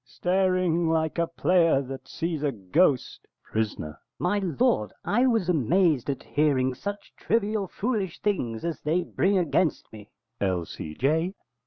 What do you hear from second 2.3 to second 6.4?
a ghost! Pris. My lord, I was amazed at